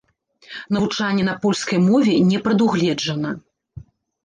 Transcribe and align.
Навучанне 0.77 1.23
на 1.27 1.35
польскай 1.43 1.79
мове 1.89 2.17
не 2.33 2.41
прадугледжана. 2.49 3.31